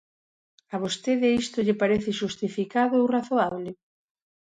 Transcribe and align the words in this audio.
¿A 0.75 0.77
vostede 0.83 1.27
isto 1.43 1.57
lle 1.65 1.79
parece 1.81 2.09
xustificado 2.19 2.93
ou 3.01 3.11
razoable? 3.15 3.71